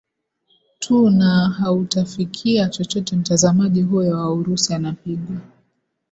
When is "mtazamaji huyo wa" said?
3.15-4.33